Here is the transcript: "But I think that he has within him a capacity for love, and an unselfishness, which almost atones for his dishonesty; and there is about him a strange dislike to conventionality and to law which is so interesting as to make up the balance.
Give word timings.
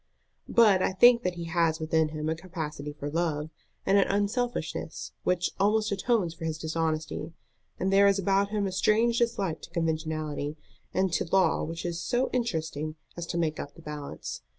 "But 0.49 0.81
I 0.81 0.93
think 0.93 1.21
that 1.21 1.35
he 1.35 1.43
has 1.43 1.79
within 1.79 2.09
him 2.09 2.27
a 2.27 2.33
capacity 2.35 2.91
for 2.91 3.07
love, 3.11 3.51
and 3.85 3.99
an 3.99 4.07
unselfishness, 4.07 5.11
which 5.23 5.51
almost 5.59 5.91
atones 5.91 6.33
for 6.33 6.43
his 6.45 6.57
dishonesty; 6.57 7.33
and 7.79 7.93
there 7.93 8.07
is 8.07 8.17
about 8.17 8.49
him 8.49 8.65
a 8.65 8.71
strange 8.71 9.19
dislike 9.19 9.61
to 9.61 9.69
conventionality 9.69 10.57
and 10.91 11.13
to 11.13 11.25
law 11.31 11.63
which 11.63 11.85
is 11.85 12.01
so 12.01 12.31
interesting 12.33 12.95
as 13.15 13.27
to 13.27 13.37
make 13.37 13.59
up 13.59 13.75
the 13.75 13.81
balance. 13.83 14.41